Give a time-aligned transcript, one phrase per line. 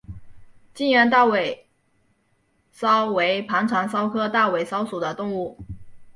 [0.73, 1.67] 近缘大尾
[2.71, 5.59] 蚤为盘肠蚤科大尾蚤属的动物。